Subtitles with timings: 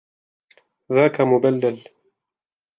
[0.91, 1.83] ذاك مبلل.